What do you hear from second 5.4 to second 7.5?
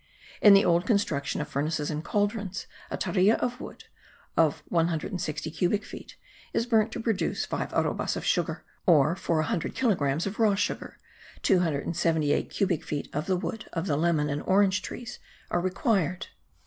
cubic feet, is burnt to produce